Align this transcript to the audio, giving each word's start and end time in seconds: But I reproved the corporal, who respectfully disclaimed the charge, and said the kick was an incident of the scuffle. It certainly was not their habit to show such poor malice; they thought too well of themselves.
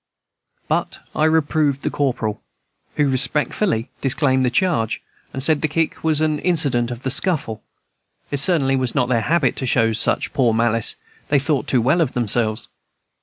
But 0.67 0.97
I 1.15 1.25
reproved 1.25 1.83
the 1.83 1.91
corporal, 1.91 2.41
who 2.95 3.07
respectfully 3.07 3.91
disclaimed 4.01 4.43
the 4.43 4.49
charge, 4.49 4.99
and 5.31 5.43
said 5.43 5.61
the 5.61 5.67
kick 5.67 6.03
was 6.03 6.21
an 6.21 6.39
incident 6.39 6.89
of 6.89 7.03
the 7.03 7.11
scuffle. 7.11 7.61
It 8.31 8.37
certainly 8.39 8.75
was 8.75 8.95
not 8.95 9.09
their 9.09 9.21
habit 9.21 9.55
to 9.57 9.67
show 9.67 9.93
such 9.93 10.33
poor 10.33 10.55
malice; 10.55 10.95
they 11.27 11.37
thought 11.37 11.67
too 11.67 11.83
well 11.83 12.01
of 12.01 12.13
themselves. 12.13 12.67